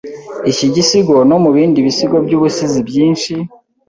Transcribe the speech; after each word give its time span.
iki 0.51 0.65
gisigo 0.75 1.15
no 1.29 1.37
mubindi 1.43 1.77
bisigo 1.87 2.17
byubusizi 2.25 2.79
Byinshi 2.89 3.33